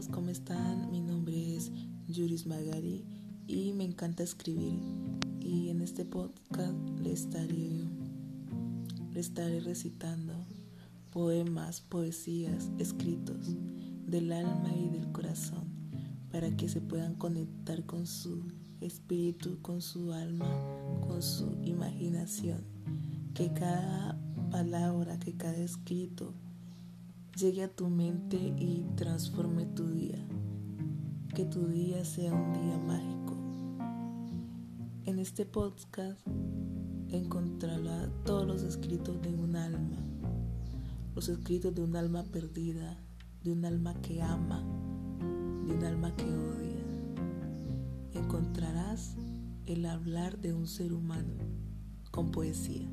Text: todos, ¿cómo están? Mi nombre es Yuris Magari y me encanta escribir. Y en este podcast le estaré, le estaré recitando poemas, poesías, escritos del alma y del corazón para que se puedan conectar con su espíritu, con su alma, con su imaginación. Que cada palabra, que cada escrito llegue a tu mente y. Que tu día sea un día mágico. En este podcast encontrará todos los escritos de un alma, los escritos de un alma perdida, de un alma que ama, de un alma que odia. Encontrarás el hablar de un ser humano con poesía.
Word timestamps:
todos, 0.00 0.08
¿cómo 0.08 0.30
están? 0.30 0.90
Mi 0.90 1.00
nombre 1.00 1.56
es 1.56 1.70
Yuris 2.08 2.46
Magari 2.46 3.04
y 3.46 3.72
me 3.72 3.84
encanta 3.84 4.22
escribir. 4.22 4.78
Y 5.40 5.68
en 5.68 5.82
este 5.82 6.04
podcast 6.04 6.74
le 7.02 7.12
estaré, 7.12 7.70
le 9.12 9.20
estaré 9.20 9.60
recitando 9.60 10.32
poemas, 11.10 11.80
poesías, 11.82 12.70
escritos 12.78 13.56
del 14.06 14.32
alma 14.32 14.72
y 14.74 14.88
del 14.88 15.10
corazón 15.12 15.64
para 16.30 16.50
que 16.56 16.68
se 16.68 16.80
puedan 16.80 17.14
conectar 17.16 17.84
con 17.84 18.06
su 18.06 18.44
espíritu, 18.80 19.60
con 19.60 19.82
su 19.82 20.12
alma, 20.12 20.46
con 21.06 21.22
su 21.22 21.58
imaginación. 21.62 22.62
Que 23.34 23.52
cada 23.52 24.18
palabra, 24.50 25.18
que 25.18 25.36
cada 25.36 25.58
escrito 25.58 26.32
llegue 27.36 27.64
a 27.64 27.68
tu 27.68 27.88
mente 27.88 28.36
y. 28.36 28.69
Que 31.40 31.46
tu 31.46 31.68
día 31.68 32.04
sea 32.04 32.34
un 32.34 32.52
día 32.52 32.76
mágico. 32.76 33.34
En 35.06 35.18
este 35.18 35.46
podcast 35.46 36.20
encontrará 37.08 38.10
todos 38.26 38.46
los 38.46 38.62
escritos 38.62 39.22
de 39.22 39.30
un 39.30 39.56
alma, 39.56 39.96
los 41.14 41.30
escritos 41.30 41.74
de 41.74 41.80
un 41.80 41.96
alma 41.96 42.24
perdida, 42.24 42.98
de 43.42 43.52
un 43.52 43.64
alma 43.64 43.94
que 44.02 44.20
ama, 44.20 44.62
de 45.66 45.72
un 45.72 45.82
alma 45.82 46.14
que 46.14 46.24
odia. 46.24 46.84
Encontrarás 48.12 49.16
el 49.64 49.86
hablar 49.86 50.42
de 50.42 50.52
un 50.52 50.66
ser 50.66 50.92
humano 50.92 51.32
con 52.10 52.32
poesía. 52.32 52.86